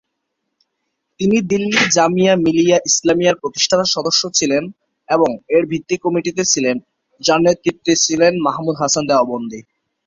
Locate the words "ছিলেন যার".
6.45-7.39